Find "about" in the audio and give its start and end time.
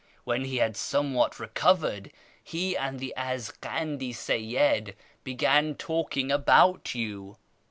6.31-6.95